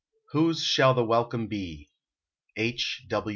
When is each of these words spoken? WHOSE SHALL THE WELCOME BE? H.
WHOSE 0.31 0.63
SHALL 0.63 0.95
THE 0.95 1.03
WELCOME 1.05 1.45
BE? 1.45 1.91
H. 2.57 3.05